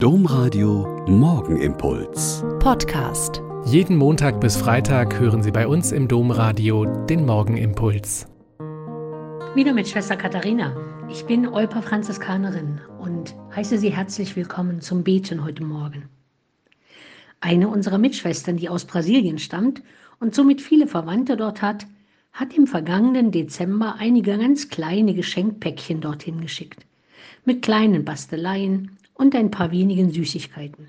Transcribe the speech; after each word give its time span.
Domradio 0.00 1.04
Morgenimpuls. 1.08 2.44
Podcast. 2.60 3.42
Jeden 3.64 3.96
Montag 3.96 4.40
bis 4.40 4.56
Freitag 4.56 5.18
hören 5.18 5.42
Sie 5.42 5.50
bei 5.50 5.66
uns 5.66 5.90
im 5.90 6.06
Domradio 6.06 6.84
den 7.06 7.26
Morgenimpuls. 7.26 8.28
Wieder 9.56 9.72
mit 9.72 9.88
Schwester 9.88 10.16
Katharina. 10.16 10.76
Ich 11.10 11.24
bin 11.24 11.48
Olper 11.48 11.82
Franziskanerin 11.82 12.80
und 13.00 13.34
heiße 13.56 13.76
Sie 13.76 13.90
herzlich 13.90 14.36
willkommen 14.36 14.80
zum 14.80 15.02
Beten 15.02 15.44
heute 15.44 15.64
Morgen. 15.64 16.08
Eine 17.40 17.66
unserer 17.66 17.98
Mitschwestern, 17.98 18.56
die 18.56 18.68
aus 18.68 18.84
Brasilien 18.84 19.40
stammt 19.40 19.82
und 20.20 20.32
somit 20.32 20.60
viele 20.62 20.86
Verwandte 20.86 21.36
dort 21.36 21.60
hat, 21.60 21.88
hat 22.32 22.56
im 22.56 22.68
vergangenen 22.68 23.32
Dezember 23.32 23.96
einige 23.98 24.38
ganz 24.38 24.68
kleine 24.68 25.12
Geschenkpäckchen 25.14 26.00
dorthin 26.00 26.40
geschickt. 26.40 26.86
Mit 27.44 27.62
kleinen 27.62 28.04
Basteleien, 28.04 28.96
und 29.18 29.34
ein 29.34 29.50
paar 29.50 29.70
wenigen 29.70 30.10
Süßigkeiten. 30.10 30.88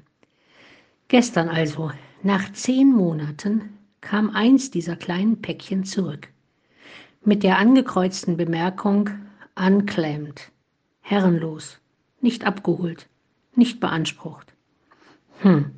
Gestern 1.10 1.50
also, 1.50 1.92
nach 2.24 2.54
zehn 2.54 2.94
Monaten, 2.94 3.78
kam 4.00 4.30
eins 4.30 4.72
dieser 4.72 4.96
kleinen 4.96 5.42
Päckchen 5.42 5.84
zurück. 5.84 6.30
Mit 7.26 7.44
der 7.44 7.58
angekreuzten 7.58 8.38
Bemerkung 8.38 9.10
unclaimed, 9.56 10.52
herrenlos, 11.02 11.80
nicht 12.22 12.46
abgeholt, 12.46 13.10
nicht 13.56 13.82
beansprucht. 13.82 14.54
Hm. 15.42 15.72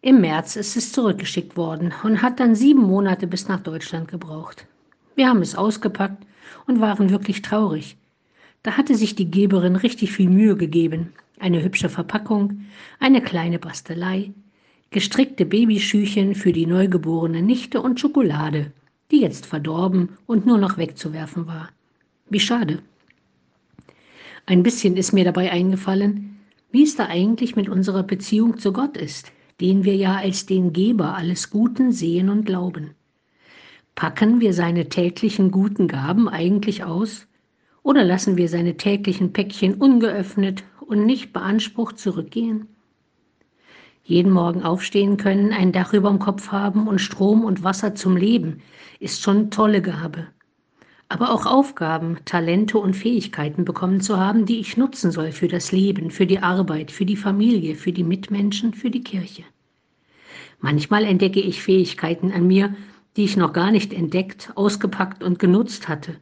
Im 0.00 0.20
März 0.20 0.56
ist 0.56 0.76
es 0.76 0.92
zurückgeschickt 0.92 1.56
worden 1.56 1.92
und 2.04 2.22
hat 2.22 2.38
dann 2.40 2.54
sieben 2.54 2.82
Monate 2.82 3.26
bis 3.26 3.48
nach 3.48 3.60
Deutschland 3.60 4.08
gebraucht. 4.08 4.66
Wir 5.16 5.28
haben 5.28 5.42
es 5.42 5.56
ausgepackt 5.56 6.24
und 6.66 6.80
waren 6.80 7.10
wirklich 7.10 7.42
traurig. 7.42 7.96
Da 8.62 8.76
hatte 8.76 8.94
sich 8.94 9.14
die 9.14 9.30
Geberin 9.30 9.76
richtig 9.76 10.12
viel 10.12 10.28
Mühe 10.30 10.56
gegeben, 10.56 11.12
eine 11.38 11.62
hübsche 11.62 11.88
Verpackung, 11.88 12.62
eine 12.98 13.20
kleine 13.20 13.58
Bastelei, 13.58 14.32
gestrickte 14.90 15.44
Babyschüchen 15.44 16.34
für 16.34 16.52
die 16.52 16.66
neugeborene 16.66 17.42
Nichte 17.42 17.80
und 17.80 18.00
Schokolade, 18.00 18.72
die 19.10 19.20
jetzt 19.20 19.46
verdorben 19.46 20.16
und 20.26 20.46
nur 20.46 20.58
noch 20.58 20.78
wegzuwerfen 20.78 21.46
war. 21.46 21.68
Wie 22.28 22.40
schade. 22.40 22.80
Ein 24.46 24.62
bisschen 24.62 24.96
ist 24.96 25.12
mir 25.12 25.24
dabei 25.24 25.50
eingefallen, 25.50 26.38
wie 26.70 26.84
es 26.84 26.96
da 26.96 27.06
eigentlich 27.06 27.56
mit 27.56 27.68
unserer 27.68 28.02
Beziehung 28.02 28.58
zu 28.58 28.72
Gott 28.72 28.96
ist, 28.96 29.32
den 29.60 29.84
wir 29.84 29.96
ja 29.96 30.16
als 30.16 30.46
den 30.46 30.72
Geber 30.72 31.14
alles 31.14 31.50
Guten 31.50 31.92
sehen 31.92 32.28
und 32.28 32.44
glauben. 32.46 32.90
Packen 33.94 34.40
wir 34.40 34.52
seine 34.52 34.88
täglichen 34.88 35.50
guten 35.50 35.88
Gaben 35.88 36.28
eigentlich 36.28 36.84
aus 36.84 37.26
oder 37.82 38.04
lassen 38.04 38.36
wir 38.36 38.48
seine 38.48 38.76
täglichen 38.76 39.32
Päckchen 39.32 39.74
ungeöffnet 39.74 40.64
und 40.86 41.06
nicht 41.06 41.32
beansprucht 41.32 41.98
zurückgehen? 41.98 42.68
Jeden 44.04 44.30
Morgen 44.30 44.62
aufstehen 44.62 45.16
können, 45.16 45.52
ein 45.52 45.72
Dach 45.72 45.92
über 45.92 46.10
dem 46.10 46.20
Kopf 46.20 46.52
haben 46.52 46.86
und 46.86 47.00
Strom 47.00 47.44
und 47.44 47.64
Wasser 47.64 47.96
zum 47.96 48.16
Leben 48.16 48.62
ist 49.00 49.20
schon 49.20 49.50
tolle 49.50 49.82
Gabe. 49.82 50.28
Aber 51.08 51.32
auch 51.32 51.46
Aufgaben, 51.46 52.18
Talente 52.24 52.78
und 52.78 52.94
Fähigkeiten 52.94 53.64
bekommen 53.64 54.00
zu 54.00 54.16
haben, 54.16 54.46
die 54.46 54.58
ich 54.58 54.76
nutzen 54.76 55.10
soll 55.10 55.32
für 55.32 55.48
das 55.48 55.72
Leben, 55.72 56.10
für 56.10 56.26
die 56.26 56.38
Arbeit, 56.38 56.90
für 56.90 57.04
die 57.04 57.16
Familie, 57.16 57.74
für 57.74 57.92
die 57.92 58.04
Mitmenschen, 58.04 58.74
für 58.74 58.90
die 58.90 59.02
Kirche. 59.02 59.44
Manchmal 60.60 61.04
entdecke 61.04 61.40
ich 61.40 61.62
Fähigkeiten 61.62 62.32
an 62.32 62.46
mir, 62.46 62.74
die 63.16 63.24
ich 63.24 63.36
noch 63.36 63.52
gar 63.52 63.70
nicht 63.70 63.92
entdeckt, 63.92 64.52
ausgepackt 64.54 65.22
und 65.22 65.38
genutzt 65.38 65.88
hatte. 65.88 66.16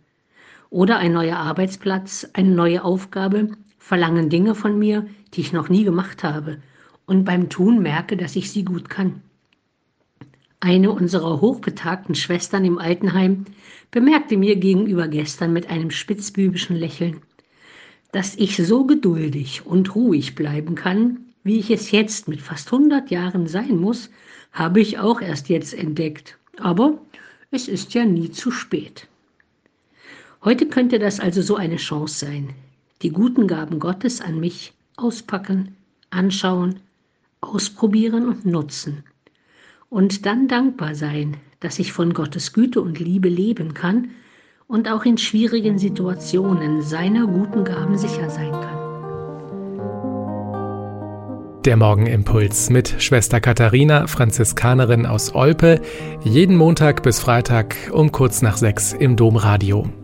Oder 0.71 0.99
ein 0.99 1.13
neuer 1.13 1.37
Arbeitsplatz, 1.37 2.29
eine 2.33 2.51
neue 2.51 2.83
Aufgabe, 2.85 3.51
verlangen 3.85 4.31
Dinge 4.31 4.55
von 4.55 4.79
mir, 4.79 5.07
die 5.35 5.43
ich 5.43 5.53
noch 5.53 5.69
nie 5.69 5.85
gemacht 5.85 6.25
habe 6.25 6.63
und 7.05 7.27
beim 7.27 7.51
Tun 7.51 7.83
merke, 7.83 8.17
dass 8.17 8.35
ich 8.35 8.51
sie 8.51 8.65
gut 8.65 8.89
kann. 8.89 9.21
Eine 10.59 10.91
unserer 10.91 11.43
hochbetagten 11.43 12.15
Schwestern 12.15 12.65
im 12.65 12.79
Altenheim 12.79 13.45
bemerkte 13.91 14.39
mir 14.39 14.57
gegenüber 14.57 15.07
gestern 15.07 15.53
mit 15.53 15.69
einem 15.69 15.91
spitzbübischen 15.91 16.77
Lächeln, 16.77 17.21
dass 18.11 18.35
ich 18.37 18.57
so 18.57 18.87
geduldig 18.87 19.67
und 19.67 19.95
ruhig 19.95 20.35
bleiben 20.35 20.77
kann, 20.77 21.19
wie 21.43 21.59
ich 21.59 21.71
es 21.71 21.91
jetzt 21.91 22.27
mit 22.27 22.41
fast 22.41 22.73
100 22.73 23.11
Jahren 23.11 23.47
sein 23.47 23.77
muss, 23.77 24.09
habe 24.53 24.81
ich 24.81 24.99
auch 24.99 25.21
erst 25.21 25.51
jetzt 25.51 25.75
entdeckt. 25.75 26.39
Aber 26.57 27.03
es 27.51 27.69
ist 27.69 27.93
ja 27.93 28.07
nie 28.07 28.31
zu 28.31 28.51
spät. 28.51 29.09
Heute 30.43 30.69
könnte 30.69 30.99
das 30.99 31.21
also 31.21 31.43
so 31.43 31.57
eine 31.57 31.77
Chance 31.77 32.25
sein, 32.25 32.55
die 33.05 33.11
guten 33.11 33.47
Gaben 33.47 33.79
Gottes 33.79 34.21
an 34.23 34.41
mich 34.41 34.73
auspacken, 34.97 35.77
anschauen, 36.11 36.81
ausprobieren 37.43 38.27
und 38.27 38.47
nutzen. 38.47 39.05
Und 39.91 40.25
dann 40.27 40.49
dankbar 40.49 40.95
sein, 40.95 41.37
dass 41.61 41.79
ich 41.79 41.93
von 41.93 42.15
Gottes 42.15 42.55
Güte 42.55 42.81
und 42.81 42.99
Liebe 42.99 43.29
leben 43.29 43.75
kann 43.75 44.09
und 44.67 44.91
auch 44.91 45.05
in 45.05 45.19
schwierigen 45.19 45.79
Situationen 45.79 46.81
seiner 46.81 47.27
guten 47.27 47.65
Gaben 47.65 47.99
sicher 47.99 48.31
sein 48.31 48.53
kann. 48.53 48.81
Der 51.67 51.77
Morgenimpuls 51.77 52.71
mit 52.71 53.03
Schwester 53.03 53.41
Katharina, 53.41 54.07
Franziskanerin 54.07 55.07
aus 55.07 55.35
Olpe, 55.35 55.81
jeden 56.23 56.57
Montag 56.57 57.03
bis 57.03 57.21
Freitag 57.21 57.77
um 57.93 58.13
kurz 58.13 58.43
nach 58.43 58.57
sechs 58.57 58.93
im 58.93 59.17
Domradio. 59.17 60.04